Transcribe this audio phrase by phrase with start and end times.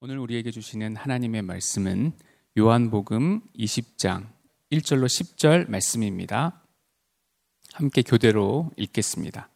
[0.00, 2.12] 오늘 우리에게 주시는 하나님의 말씀은
[2.56, 4.28] 요한복음 20장
[4.70, 6.62] 1절로 10절 말씀입니다.
[7.72, 9.48] 함께 교대로 읽겠습니다.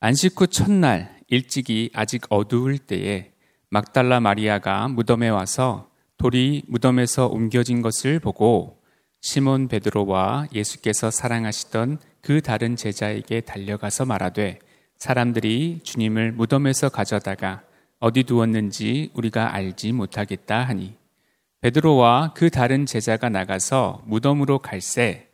[0.00, 3.30] 안식 후 첫날 일찍이 아직 어두울 때에
[3.70, 8.82] 막달라 마리아가 무덤에 와서 돌이 무덤에서 옮겨진 것을 보고
[9.20, 14.58] 시몬 베드로와 예수께서 사랑하시던 그 다른 제자에게 달려가서 말하되
[14.96, 17.62] 사람들이 주님을 무덤에서 가져다가
[18.04, 20.96] 어디 두었는지 우리가 알지 못하겠다 하니
[21.60, 25.28] 베드로와 그 다른 제자가 나가서 무덤으로 갈새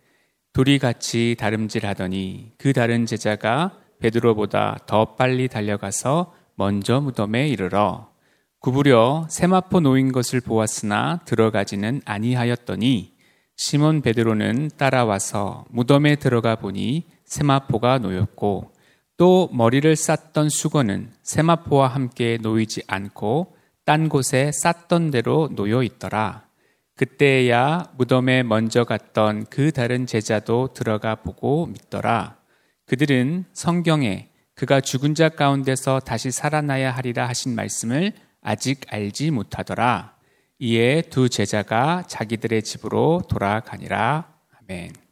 [0.53, 8.11] 둘이 같이 다름질하더니 그 다른 제자가 베드로보다 더 빨리 달려가서 먼저 무덤에 이르러
[8.59, 13.15] 구부려 세마포 놓인 것을 보았으나 들어가지는 아니하였더니
[13.57, 18.73] 시몬 베드로는 따라와서 무덤에 들어가 보니 세마포가 놓였고
[19.19, 26.47] 또 머리를 쌌던 수건은 세마포와 함께 놓이지 않고 딴 곳에 쌌던 대로 놓여 있더라.
[26.95, 32.39] 그때야 무덤에 먼저 갔던 그 다른 제자도 들어가 보고 믿더라.
[32.87, 40.15] 그들은 성경에 그가 죽은 자 가운데서 다시 살아나야 하리라 하신 말씀을 아직 알지 못하더라.
[40.61, 44.33] 이에 두 제자가 자기들의 집으로 돌아가니라.
[44.61, 45.08] 아멘.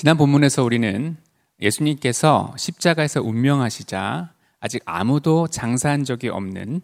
[0.00, 1.16] 지난 본문에서 우리는
[1.60, 6.82] 예수님께서 십자가에서 운명하시자 아직 아무도 장사한 적이 없는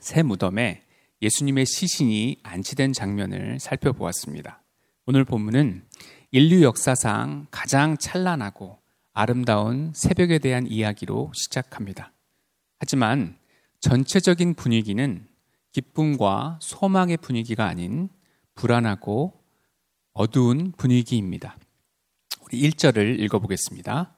[0.00, 0.82] 새 무덤에
[1.20, 4.62] 예수님의 시신이 안치된 장면을 살펴보았습니다.
[5.04, 5.84] 오늘 본문은
[6.30, 8.78] 인류 역사상 가장 찬란하고
[9.12, 12.10] 아름다운 새벽에 대한 이야기로 시작합니다.
[12.78, 13.36] 하지만
[13.80, 15.28] 전체적인 분위기는
[15.72, 18.08] 기쁨과 소망의 분위기가 아닌
[18.54, 19.34] 불안하고
[20.14, 21.58] 어두운 분위기입니다.
[22.52, 24.16] 우리 1절을 읽어보겠습니다.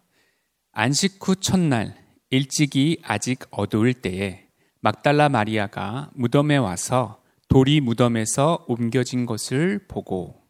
[0.72, 1.94] 안식 후 첫날
[2.30, 4.48] 일찍이 아직 어두울 때에
[4.80, 10.40] 막달라 마리아가 무덤에 와서 돌이 무덤에서 옮겨진 것을 보고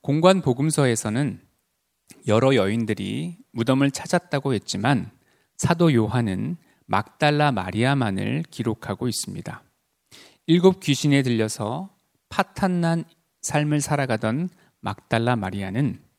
[0.00, 1.40] 공관 복음서에서는
[2.26, 5.12] 여러 여인들이 무덤을 찾았다고 했지만
[5.58, 6.56] 사도 요한은
[6.86, 9.62] 막달라 마리아만을 기록하고 있습니다.
[10.46, 11.96] 일곱 귀신에 들려서
[12.30, 13.04] 파탄난
[13.42, 14.48] 삶을 살아가던
[14.80, 16.09] 막달라 마리아는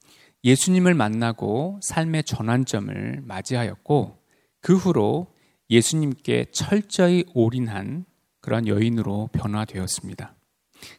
[0.44, 4.18] 예수님을 만나고 삶의 전환점을 맞이하였고
[4.59, 5.28] 그 후로
[5.69, 8.06] 예수님께 철저히 올인한
[8.40, 10.35] 그런 여인으로 변화되었습니다.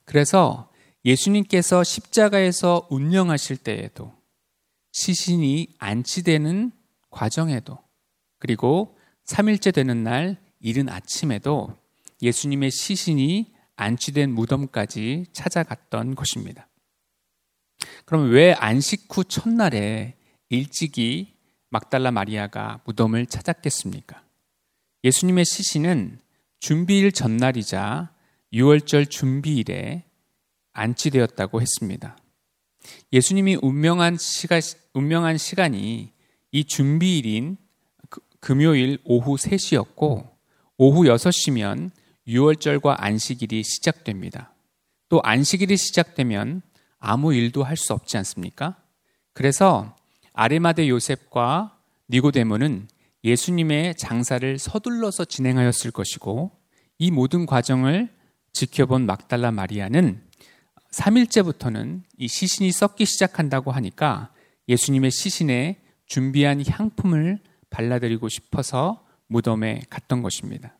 [0.04, 0.70] 그래서
[1.04, 4.14] 예수님께서 십자가에서 운명하실 때에도
[4.92, 6.70] 시신이 안치되는
[7.10, 7.78] 과정에도
[8.38, 11.74] 그리고 3일째 되는 날 이른 아침에도
[12.22, 16.68] 예수님의 시신이 안치된 무덤까지 찾아갔던 것입니다.
[18.04, 20.16] 그럼 왜 안식 후 첫날에
[20.48, 21.34] 일찍이
[21.70, 24.22] 막달라 마리아가 무덤을 찾았겠습니까?
[25.04, 26.18] 예수님의 시신은
[26.60, 28.12] 준비일 전날이자
[28.52, 30.04] 6월절 준비일에
[30.72, 32.16] 안치되었다고 했습니다.
[33.12, 34.60] 예수님이 운명한 시간,
[34.94, 36.12] 운명한 시간이
[36.52, 37.56] 이 준비일인
[38.10, 40.30] 그, 금요일 오후 3시였고
[40.76, 41.90] 오후 6시면
[42.28, 44.52] 6월절과 안식일이 시작됩니다.
[45.08, 46.62] 또 안식일이 시작되면
[47.04, 48.76] 아무 일도 할 수 없지 않습니까?
[49.34, 49.96] 그래서
[50.34, 51.76] 아레마데 요셉과
[52.10, 52.86] 니고데모는
[53.24, 56.52] 예수님의 장사를 서둘러서 진행하였을 것이고
[56.98, 58.08] 이 모든 과정을
[58.52, 60.22] 지켜본 막달라 마리아는
[60.92, 64.32] 3일째부터는 이 시신이 썩기 시작한다고 하니까
[64.68, 67.40] 예수님의 시신에 준비한 향품을
[67.70, 70.78] 발라드리고 싶어서 무덤에 갔던 것입니다.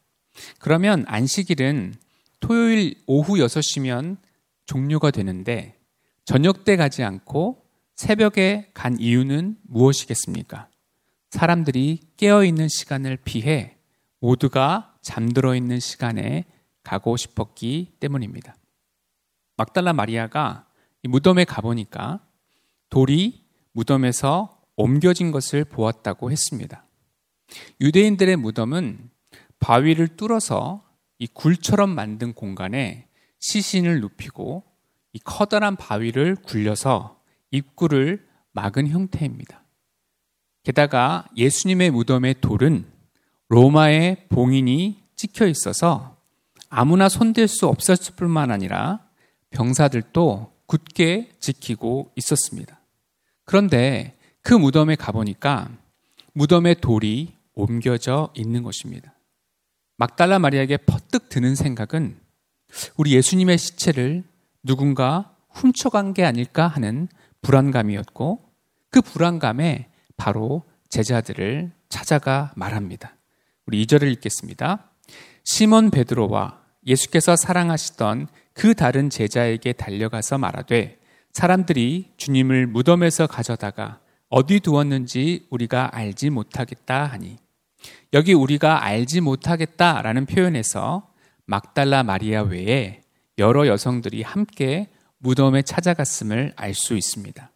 [0.61, 1.95] 그러면 안식일은
[2.41, 4.19] 토요일 오후 6시면
[4.67, 5.82] 종료가 되는데
[6.25, 7.65] 저녁 때 가지 않고
[7.97, 10.69] 새벽에 간 이유는 무엇이겠습니까?
[11.31, 13.77] 사람들이 깨어 있는 시간을 피해
[14.21, 16.45] 모두가 잠들어 있는 시간에
[16.85, 18.55] 가고 싶었기 때문입니다.
[19.57, 20.67] 막달라 마리아가
[21.03, 22.25] 무덤에 가보니까
[22.89, 26.85] 돌이 무덤에서 옮겨진 것을 보았다고 했습니다.
[27.81, 29.11] 유대인들의 무덤은
[29.59, 30.85] 바위를 뚫어서
[31.19, 33.09] 이 굴처럼 만든 공간에
[33.39, 34.65] 시신을 눕히고
[35.13, 37.21] 이 커다란 바위를 굴려서
[37.51, 39.63] 입구를 막은 형태입니다.
[40.63, 42.87] 게다가 예수님의 무덤의 돌은
[43.49, 46.17] 로마의 봉인이 찍혀 있어서
[46.69, 49.01] 아무나 손댈 수 없었을 뿐만 아니라
[49.51, 52.81] 병사들도 굳게 지키고 있었습니다.
[53.45, 55.71] 그런데 그 무덤에 가보니까
[56.33, 59.15] 무덤의 돌이 옮겨져 있는 것입니다.
[59.99, 62.19] 막달라 마리아에게 퍼뜩 드는 생각은
[62.97, 64.25] 우리 예수님의 시체를
[64.63, 67.09] 누군가 훔쳐간 게 아닐까 하는
[67.43, 68.41] 불안감이었고
[68.91, 73.17] 그 불안감에 바로 제자들을 찾아가 말합니다.
[73.67, 74.91] 우리 2절을 읽겠습니다.
[75.45, 80.99] 시몬 베드로와 예수께서 사랑하시던 그 다른 제자에게 달려가서 말하되
[81.33, 87.37] 사람들이 주님을 무덤에서 가져다가 어디 두었는지 우리가 알지 못하겠다 하니
[88.13, 91.11] 여기 우리가 알지 못하겠다라는 표현에서
[91.47, 93.02] 막달라 마리아 외에
[93.39, 94.89] 여러 여성들이 함께
[95.19, 97.51] 무덤에 찾아갔음을 알 수 있습니다.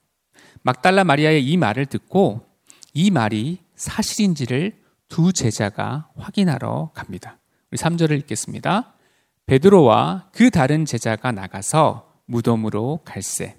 [0.63, 2.47] 막달라 마리아의 이 말을 듣고
[2.93, 4.73] 이 말이 사실인지를
[5.09, 7.39] 두 제자가 확인하러 갑니다.
[7.71, 8.95] 우리 3절을 읽겠습니다.
[9.47, 13.57] 베드로와 그 다른 제자가 나가서 무덤으로 갈새.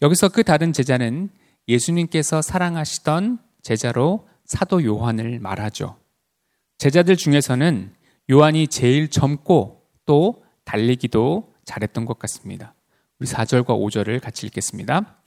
[0.00, 1.30] 여기서 그 다른 제자는
[1.68, 5.96] 예수님께서 사랑하시던 제자로 사도 요한을 말하죠.
[6.78, 7.94] 제자들 중에서는
[8.30, 12.74] 요한이 제일 젊고 또 달리기도 잘했던 것 같습니다.
[13.18, 15.20] 우리 4절과 5절을 같이 읽겠습니다.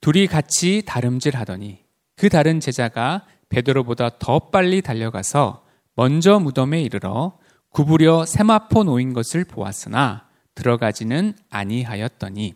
[0.00, 1.84] 둘이 같이 다름질 하더니
[2.16, 5.64] 그 다른 제자가 베드로보다 더 빨리 달려가서
[5.94, 7.38] 먼저 무덤에 이르러
[7.70, 12.54] 구부려 세마포 놓인 것을 보았으나 들어가지는 아니하였더니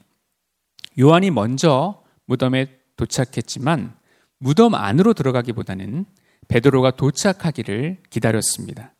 [0.98, 2.66] 요한이 먼저 무덤에
[2.96, 3.94] 도착했지만
[4.38, 6.06] 무덤 안으로 들어가기보다는
[6.48, 8.94] 베드로가 도착하기를 기다렸습니다.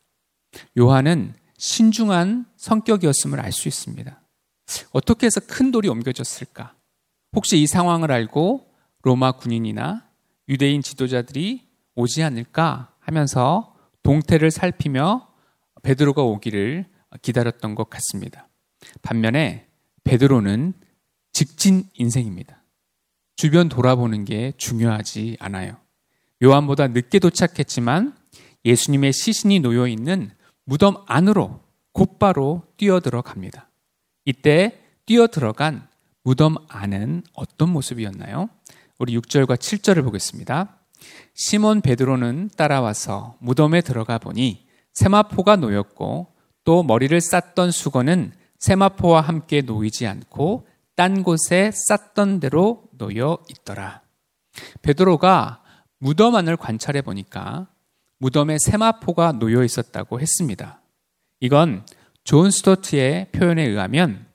[0.79, 4.21] 요한은 신중한 성격이었음을 알 수 있습니다.
[4.91, 6.75] 어떻게 해서 큰 돌이 옮겨졌을까?
[7.35, 8.71] 혹시 이 상황을 알고
[9.01, 10.07] 로마 군인이나
[10.49, 15.27] 유대인 지도자들이 오지 않을까 하면서 동태를 살피며
[15.83, 16.85] 베드로가 오기를
[17.21, 18.47] 기다렸던 것 같습니다.
[19.01, 19.67] 반면에
[20.03, 20.73] 베드로는
[21.31, 22.61] 직진 인생입니다.
[23.35, 25.77] 주변 돌아보는 게 중요하지 않아요.
[26.43, 28.15] 요한보다 늦게 도착했지만
[28.65, 30.31] 예수님의 시신이 놓여 있는
[30.65, 31.59] 무덤 안으로
[31.91, 33.69] 곧바로 뛰어 들어 갑니다.
[34.25, 35.87] 이때 뛰어 들어간
[36.23, 38.49] 무덤 안은 어떤 모습이었나요?
[38.99, 40.77] 우리 6절과 7절을 보겠습니다.
[41.33, 46.27] 시몬 베드로는 따라와서 무덤에 들어가 보니 세마포가 놓였고
[46.63, 54.01] 또 머리를 쌌던 수건은 세마포와 함께 놓이지 않고 딴 곳에 쌌던 대로 놓여 있더라.
[54.81, 55.61] 베드로가
[55.99, 57.67] 무덤 안을 관찰해 보니까
[58.23, 60.79] 무덤에 세마포가 놓여 있었다고 했습니다.
[61.41, 61.85] 이건
[62.23, 64.25] 존 스토트의 표현에 의하면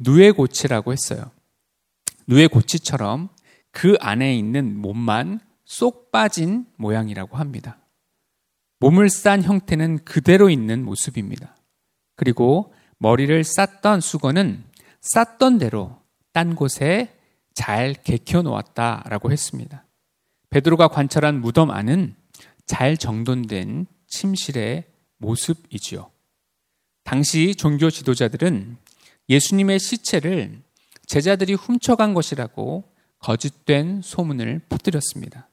[0.00, 1.30] 누에 고치라고 했어요.
[2.26, 3.28] 누에 고치처럼
[3.70, 7.78] 그 안에 있는 몸만 쏙 빠진 모양이라고 합니다.
[8.80, 11.54] 몸을 싼 형태는 그대로 있는 모습입니다.
[12.16, 14.64] 그리고 머리를 쌌던 수건은
[15.02, 16.00] 쌌던 대로
[16.32, 17.14] 딴 곳에
[17.54, 19.84] 잘 개켜 놓았다라고 했습니다.
[20.50, 22.16] 베드로가 관찰한 무덤 안은
[22.66, 24.84] 잘 정돈된 침실의
[25.18, 26.10] 모습이지요.
[27.04, 28.76] 당시 종교 지도자들은
[29.28, 30.62] 예수님의 시체를
[31.06, 32.84] 제자들이 훔쳐간 것이라고
[33.18, 35.48] 거짓된 소문을 퍼뜨렸습니다.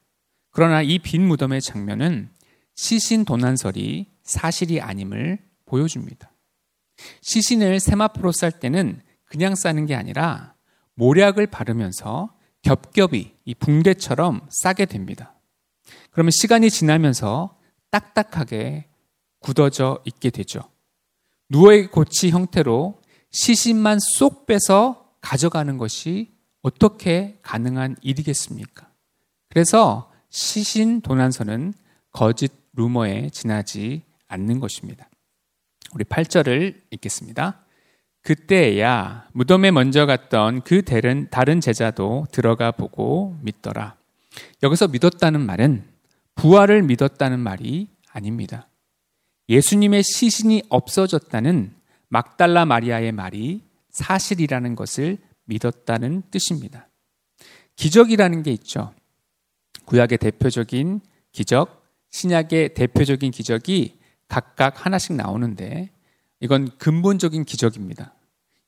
[0.52, 2.30] 그러나 이 빈 무덤의 장면은
[2.76, 6.32] 시신 도난설이 사실이 아님을 보여줍니다.
[7.22, 10.54] 시신을 세마포로 쌀 때는 그냥 싸는 게 아니라
[10.96, 15.36] 모략을 바르면서 겹겹이 이 붕대처럼 싸게 됩니다.
[16.14, 17.58] 그러면 시간이 지나면서
[17.92, 18.88] 딱딱하게
[19.40, 20.62] 굳어져 있게 되죠.
[21.50, 23.02] 누워의 고치 형태로
[23.32, 26.32] 시신만 쏙 빼서 가져가는 것이
[26.62, 28.90] 어떻게 가능한 일이겠습니까?
[29.50, 31.74] 그래서 시신 도난서는
[32.12, 35.10] 거짓 루머에 지나지 않는 것입니다.
[35.94, 37.66] 우리 8절을 읽겠습니다.
[38.22, 43.96] 그때야 무덤에 먼저 갔던 그 다른 제자도 들어가 보고 믿더라.
[44.64, 45.93] 여기서 믿었다는 말은
[46.36, 48.68] 부활을 믿었다는 말이 아닙니다.
[49.50, 51.74] 예수님의 시신이 없어졌다는
[52.08, 56.88] 막달라 마리아의 말이 사실이라는 것을 믿었다는 뜻입니다.
[57.76, 58.94] 기적이라는 게 있죠.
[59.86, 65.90] 구약의 대표적인 기적, 신약의 대표적인 기적이 각각 하나씩 나오는데
[66.40, 68.14] 이건 근본적인 기적입니다.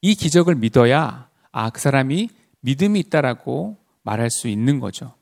[0.02, 2.30] 이 기적을 믿어야 아, 그 사람이
[2.62, 5.15] 믿음이 있다라고 말할 수 있는 거죠.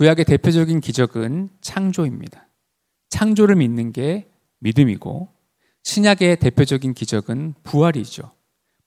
[0.00, 2.48] 구약의 대표적인 기적은 창조입니다.
[3.10, 4.30] 창조를 믿는 게
[4.60, 5.28] 믿음이고
[5.82, 8.32] 신약의 대표적인 기적은 부활이죠.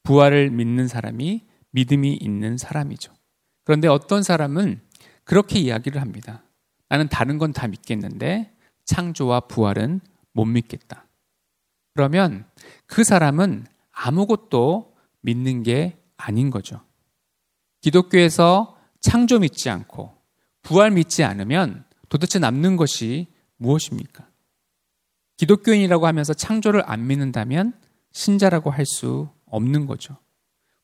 [0.01, 3.13] 부활을 믿는 사람이 믿음이 있는 사람이죠.
[3.63, 4.81] 그런데 어떤 사람은
[5.23, 6.41] 그렇게 이야기를 합니다.
[6.89, 8.51] 나는 다른 건 다 믿겠는데
[8.85, 10.01] 창조와 부활은
[10.31, 11.05] 못 믿겠다.
[11.93, 12.43] 그러면
[12.87, 16.81] 그 사람은 아무것도 믿는 게 아닌 거죠.
[17.81, 20.22] 기독교에서 창조 믿지 않고
[20.63, 23.27] 부활 믿지 않으면 도대체 남는 것이
[23.57, 24.27] 무엇입니까?
[25.37, 27.73] 기독교인이라고 하면서 창조를 안 믿는다면
[28.11, 30.17] 신자라고 할 수 없는 거죠.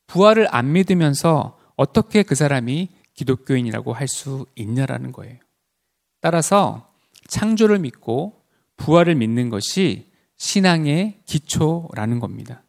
[0.06, 5.38] 부활을 안 믿으면서 어떻게 그 사람이 기독교인이라고 할 수 있냐라는 거예요.
[6.20, 6.92] 따라서
[7.28, 8.42] 창조를 믿고
[8.76, 12.62] 부활을 믿는 것이 신앙의 기초라는 겁니다.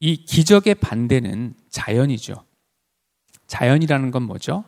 [0.00, 2.44] 이 기적의 반대는 자연이죠.
[3.46, 4.64] 자연이라는 건 뭐죠?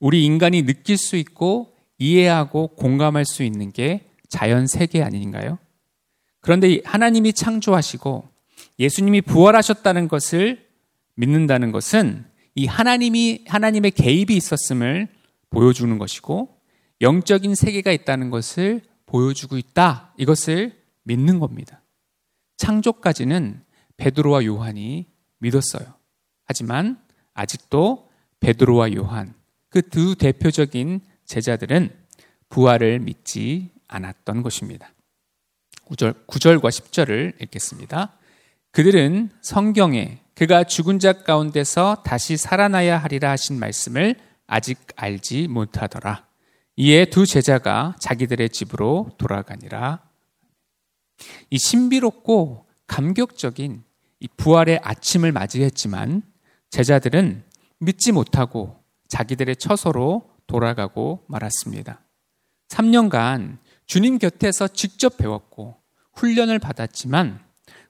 [0.00, 5.58] 우리 인간이 느낄 수 있고 이해하고 공감할 수 있는 게 자연 세계 아닌가요?
[6.40, 8.28] 그런데 하나님이 창조하시고
[8.78, 10.66] 예수님이 부활하셨다는 것을
[11.14, 15.08] 믿는다는 것은 이 하나님이 하나님의 개입이 있었음을
[15.50, 16.56] 보여주는 것이고
[17.02, 20.14] 영적인 세계가 있다는 것을 보여주고 있다.
[20.16, 21.82] 이것을 믿는 겁니다.
[22.56, 23.62] 창조까지는
[23.96, 25.06] 베드로와 요한이
[25.38, 25.94] 믿었어요.
[26.44, 27.00] 하지만
[27.34, 28.08] 아직도
[28.40, 29.34] 베드로와 요한
[29.70, 31.90] 그 두 대표적인 제자들은
[32.48, 34.92] 부활을 믿지 않았던 것입니다.
[35.86, 38.18] 9절, 9절과 10절을 읽겠습니다.
[38.72, 46.26] 그들은 성경에 그가 죽은 자 가운데서 다시 살아나야 하리라 하신 말씀을 아직 알지 못하더라.
[46.76, 50.02] 이에 두 제자가 자기들의 집으로 돌아가니라.
[51.50, 53.84] 이 신비롭고 감격적인
[54.20, 56.22] 이 부활의 아침을 맞이했지만
[56.70, 57.44] 제자들은
[57.78, 58.79] 믿지 못하고
[59.10, 62.00] 자기들의 처소로 돌아가고 말았습니다.
[62.68, 65.76] 3년간 주님 곁에서 직접 배웠고
[66.14, 67.40] 훈련을 받았지만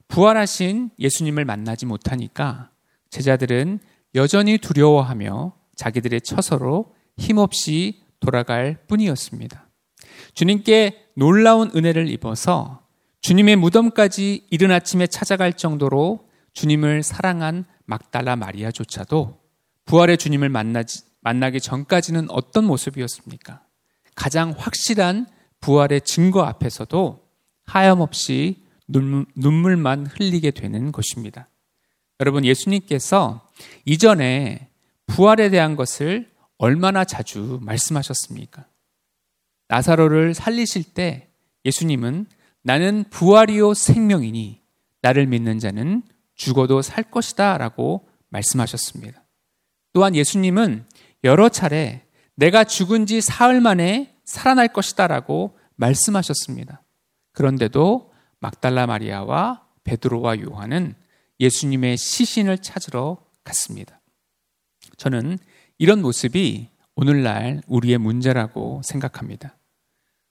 [0.07, 2.71] 부활하신 예수님을 만나지 못하니까
[3.09, 3.79] 제자들은
[4.15, 9.69] 여전히 두려워하며 자기들의 처소로 힘없이 돌아갈 뿐이었습니다.
[10.33, 12.81] 주님께 놀라운 은혜를 입어서
[13.21, 19.39] 주님의 무덤까지 이른 아침에 찾아갈 정도로 주님을 사랑한 막달라 마리아조차도
[19.85, 23.63] 부활의 주님을 만나지, 만나기 전까지는 어떤 모습이었습니까?
[24.15, 25.27] 가장 확실한
[25.61, 27.27] 부활의 증거 앞에서도
[27.65, 31.47] 하염없이 눈물만 흘리게 되는 것입니다.
[32.19, 33.47] 여러분, 예수님께서
[33.85, 34.69] 이전에
[35.05, 38.65] 부활에 대한 것을 얼마나 자주 말씀하셨습니까?
[39.69, 41.29] 나사로를 살리실 때
[41.65, 42.27] 예수님은
[42.61, 44.61] 나는 부활이요 생명이니
[45.01, 46.03] 나를 믿는 자는
[46.35, 49.23] 죽어도 살 것이다 라고 말씀하셨습니다.
[49.93, 50.85] 또한 예수님은
[51.23, 56.83] 여러 차례 내가 죽은 지 사흘 만에 살아날 것이다 라고 말씀하셨습니다.
[57.33, 60.95] 그런데도 막달라 마리아와 베드로와 요한은
[61.39, 63.99] 예수님의 시신을 찾으러 갔습니다.
[64.97, 65.37] 저는
[65.77, 69.57] 이런 모습이 오늘날 우리의 문제라고 생각합니다.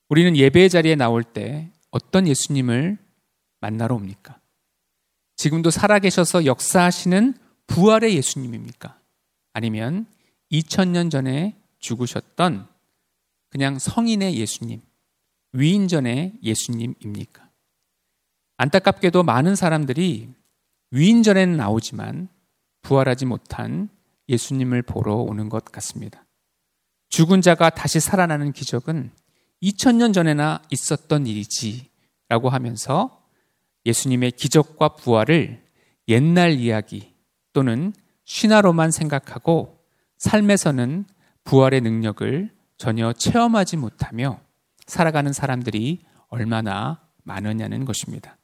[0.09, 2.99] 우리는 예배의 자리에 나올 때 어떤 예수님을
[3.61, 4.39] 만나러 옵니까?
[5.37, 7.35] 지금도 살아계셔서 역사하시는
[7.67, 8.99] 부활의 예수님입니까?
[9.53, 10.07] 아니면
[10.53, 12.69] 2000년 전에 죽으셨던
[13.51, 14.81] 그냥 성인의 예수님,
[15.53, 17.49] 위인전의 예수님입니까?
[18.57, 20.29] 안타깝게도 많은 사람들이
[20.91, 22.29] 위인전에는 나오지만
[22.83, 23.89] 부활하지 못한
[24.29, 26.25] 예수님을 보러 오는 것 같습니다.
[27.09, 29.11] 죽은 자가 다시 살아나는 기적은
[29.63, 31.91] 2000년 전에나 있었던 일이지
[32.29, 33.25] 라고 하면서
[33.87, 35.63] 예수님의 기적과 부활을
[36.09, 37.15] 옛날 이야기
[37.53, 37.93] 또는
[38.25, 39.80] 신화로만 생각하고
[40.21, 41.07] 삶에서는
[41.45, 44.41] 부활의 능력을 전혀 체험하지 못하며
[44.87, 48.37] 살아가는 사람들이 얼마나 많으냐는 것입니다.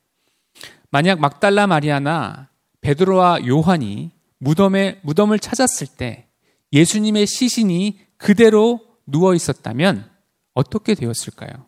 [0.91, 2.49] 만약 막달라 마리아나
[2.81, 6.29] 베드로와 요한이 무덤에 무덤을 찾았을 때
[6.73, 10.11] 예수님의 시신이 그대로 누워 있었다면
[10.55, 11.67] 어떻게 되었을까요?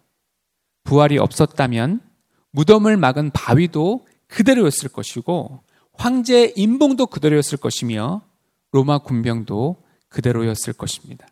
[0.85, 2.01] 부활이 없었다면
[2.53, 5.63] 무덤을 막은 바위도 그대로였을 것이고
[5.95, 8.23] 황제의 인봉도 그대로였을 것이며
[8.73, 11.27] 로마 군병도 그대로였을 것입니다.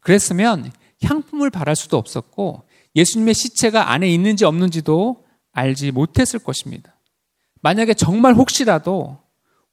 [0.00, 0.72] 그랬으면
[1.02, 6.96] 향품을 바랄 수도 없었고 예수님의 시체가 안에 있는지 없는지도 알지 못했을 것입니다.
[7.60, 9.18] 만약에 정말 혹시라도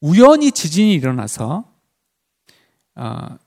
[0.02, 1.72] 우연히 지진이 일어나서
[2.96, 3.38] 어,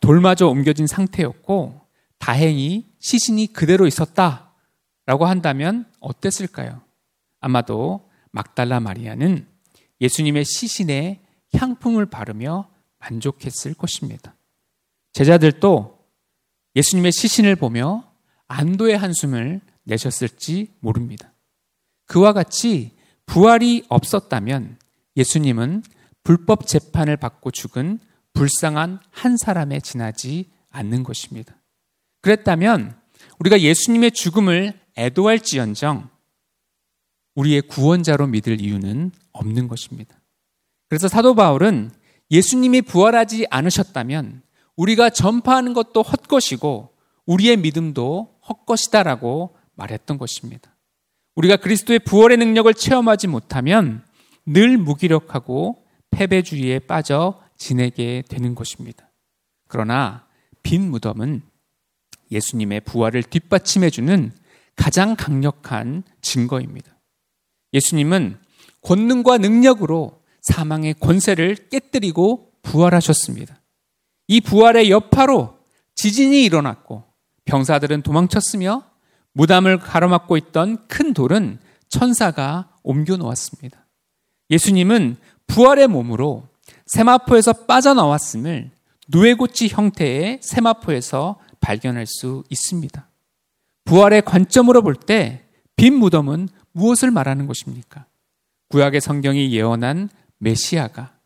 [0.00, 1.80] 돌마저 옮겨진 상태였고
[2.18, 6.80] 다행히 시신이 그대로 있었다라고 한다면 어땠을까요?
[7.40, 9.46] 아마도 막달라 마리아는
[10.00, 11.20] 예수님의 시신에
[11.54, 12.68] 향품을 바르며
[12.98, 14.34] 만족했을 것입니다.
[15.12, 15.98] 제자들도
[16.76, 18.10] 예수님의 시신을 보며
[18.46, 21.32] 안도의 한숨을 내셨을지 모릅니다.
[22.06, 24.78] 그와 같이 부활이 없었다면
[25.16, 25.82] 예수님은
[26.22, 27.98] 불법 재판을 받고 죽은
[28.32, 31.56] 불쌍한 한 사람에 지나지 않는 것입니다.
[32.20, 32.96] 그랬다면
[33.38, 36.08] 우리가 예수님의 죽음을 애도할지언정
[37.34, 40.20] 우리의 구원자로 믿을 이유는 없는 것입니다.
[40.88, 41.90] 그래서 사도 바울은
[42.30, 44.42] 예수님이 부활하지 않으셨다면
[44.76, 46.94] 우리가 전파하는 것도 헛것이고
[47.26, 50.74] 우리의 믿음도 헛것이다라고 말했던 것입니다.
[51.34, 54.04] 우리가 그리스도의 부활의 능력을 체험하지 못하면
[54.44, 59.10] 늘 무기력하고 패배주의에 빠져 지내게 되는 것입니다.
[59.68, 60.26] 그러나
[60.62, 61.42] 빈 무덤은
[62.30, 64.32] 예수님의 부활을 뒷받침해주는
[64.76, 66.98] 가장 강력한 증거입니다.
[67.72, 68.38] 예수님은
[68.82, 70.17] 권능과 능력으로
[70.48, 73.60] 사망의 권세를 깨뜨리고 부활하셨습니다.
[74.28, 75.58] 이 부활의 여파로
[75.94, 77.04] 지진이 일어났고
[77.44, 78.84] 병사들은 도망쳤으며
[79.32, 83.86] 무담을 가로막고 있던 큰 돌은 천사가 옮겨 놓았습니다.
[84.50, 86.48] 예수님은 부활의 몸으로
[86.86, 88.70] 세마포에서 빠져나왔음을
[89.08, 93.08] 누에고치 형태의 세마포에서 발견할 수 있습니다.
[93.84, 98.04] 부활의 관점으로 볼 때 빈 무덤은 무엇을 말하는 것입니까?
[98.68, 101.18] 구약의 성경이 예언한 메시아가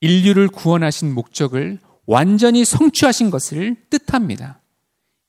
[0.00, 4.60] 인류를 구원하신 목적을 완전히 성취하신 것을 뜻합니다.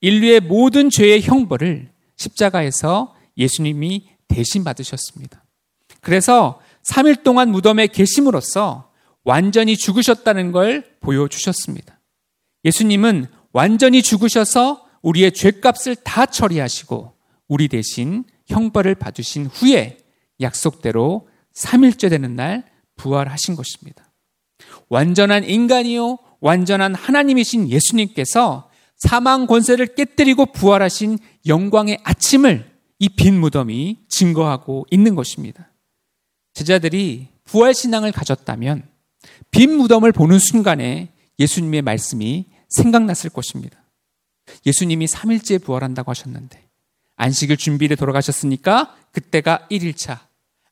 [0.01, 5.43] 인류의 모든 죄의 형벌을 십자가에서 예수님이 대신 받으셨습니다.
[6.01, 8.91] 그래서 3일 동안 무덤에 계심으로써
[9.23, 11.99] 완전히 죽으셨다는 걸 보여주셨습니다.
[12.63, 17.13] 예수님은 완전히 죽으셔서 우리의 죄값을 다 처리하시고
[17.47, 19.97] 우리 대신 형벌을 받으신 후에
[20.39, 22.68] 약속대로 3일째 되는 날
[22.99, 24.11] 부활하신 것입니다.
[24.89, 34.85] 완전한 인간이요, 완전한 하나님이신 예수님께서 사망 권세를 깨뜨리고 부활하신 영광의 아침을 이 빈 무덤이 증거하고
[34.91, 35.71] 있는 것입니다.
[36.53, 38.83] 제자들이 부활 신앙을 가졌다면
[39.51, 43.81] 빈 무덤을 보는 순간에 예수님의 말씀이 생각났을 것입니다.
[44.65, 46.61] 예수님이 3일째 부활한다고 하셨는데
[47.15, 50.19] 안식일 준비를 돌아가셨으니까 그때가 1일차,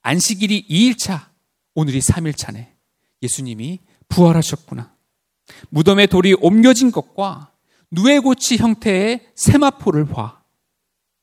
[0.01, 1.27] 안식일이 2일차,
[1.77, 2.69] 오늘이 3일차네.
[3.21, 4.91] 예수님이 부활하셨구나.
[5.69, 7.51] 무덤에 돌이 옮겨진 것과
[7.91, 10.41] 누에고치 형태의 세마포를 봐.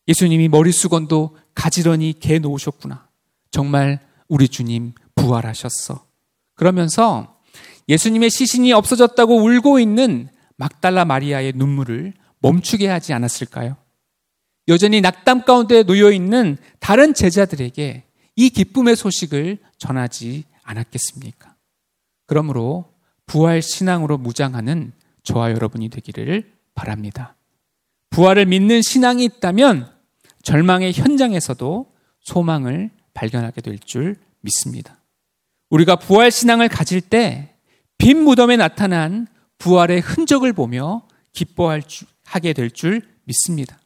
[0.07, 3.09] 예수님이 머리수건도 가지런히 개 놓으셨구나.
[3.51, 6.07] 정말 우리 주님 부활하셨어.
[6.55, 7.41] 그러면서
[7.89, 13.77] 예수님의 시신이 없어졌다고 울고 있는 막달라 마리아의 눈물을 멈추게 하지 않았을까요?
[14.69, 18.05] 여전히 낙담 가운데 놓여 있는 다른 제자들에게
[18.37, 21.55] 이 기쁨의 소식을 전하지 않았겠습니까?
[22.27, 22.93] 그러므로
[23.27, 27.37] 부활 신앙으로 무장하는 저와 여러분이 되기를 바랍니다.
[28.11, 29.91] 부활을 믿는 신앙이 있다면
[30.43, 34.99] 절망의 현장에서도 소망을 발견하게 될 줄 믿습니다.
[35.71, 37.55] 우리가 부활 신앙을 가질 때
[37.99, 39.27] 빈 무덤에 나타난
[39.59, 43.79] 부활의 흔적을 보며 기뻐할 줄, 하게 될 줄 믿습니다.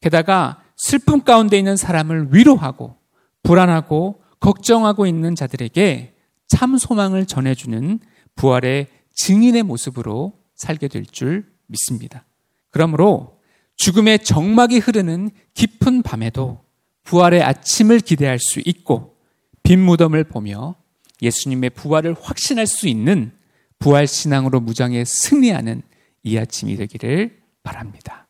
[0.00, 2.96] 게다가 슬픔 가운데 있는 사람을 위로하고
[3.42, 6.14] 불안하고 걱정하고 있는 자들에게
[6.48, 8.00] 참 소망을 전해주는
[8.34, 12.24] 부활의 증인의 모습으로 살게 될 줄 믿습니다.
[12.70, 13.40] 그러므로
[13.76, 16.64] 죽음의 정막이 흐르는 깊은 밤에도
[17.04, 19.16] 부활의 아침을 기대할 수 있고
[19.62, 20.74] 빈 무덤을 보며
[21.22, 23.32] 예수님의 부활을 확신할 수 있는
[23.78, 25.82] 부활 신앙으로 무장에 승리하는
[26.22, 28.26] 이 아침이 되기를 바랍니다.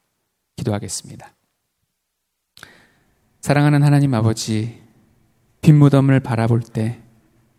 [0.56, 1.32] 기도하겠습니다.
[3.40, 4.80] 사랑하는 하나님 아버지,
[5.60, 6.98] 빈 무덤을 바라볼 때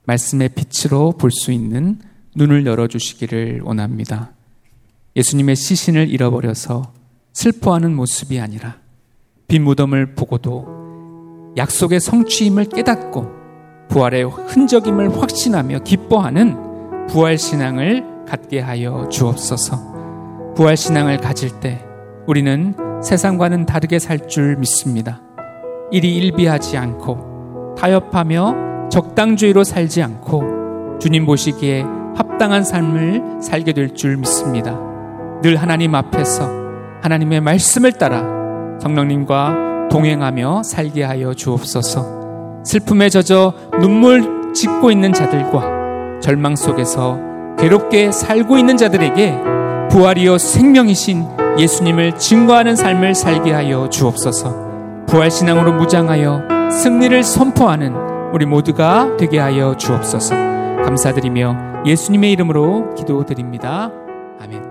[0.05, 1.99] 말씀의 빛으로 볼 수 있는
[2.35, 4.31] 눈을 열어주시기를 원합니다.
[5.15, 6.93] 예수님의 시신을 잃어버려서
[7.33, 8.77] 슬퍼하는 모습이 아니라
[9.47, 13.41] 빈 무덤을 보고도 약속의 성취임을 깨닫고
[13.89, 20.53] 부활의 흔적임을 확신하며 기뻐하는 부활 신앙을 갖게 하여 주옵소서.
[20.55, 21.83] 부활 신앙을 가질 때
[22.25, 25.21] 우리는 세상과는 다르게 살 줄 믿습니다.
[25.91, 27.30] 일이 일비하지 않고
[27.77, 31.83] 타협하며 적당주의로 살지 않고 주님 보시기에
[32.15, 34.77] 합당한 삶을 살게 될 줄 믿습니다.
[35.41, 36.49] 늘 하나님 앞에서
[37.01, 38.23] 하나님의 말씀을 따라
[38.79, 42.61] 성령님과 동행하며 살게 하여 주옵소서.
[42.63, 47.17] 슬픔에 젖어 눈물 짓고 있는 자들과 절망 속에서
[47.57, 49.35] 괴롭게 살고 있는 자들에게
[49.89, 51.25] 부활이요 생명이신
[51.57, 55.05] 예수님을 증거하는 삶을 살게 하여 주옵소서.
[55.07, 57.93] 부활신앙으로 무장하여 승리를 선포하는
[58.33, 60.35] 우리 모두가 되게 하여 주옵소서.
[60.35, 63.91] 감사드리며 예수님의 이름으로 기도드립니다.
[64.41, 64.70] 아멘.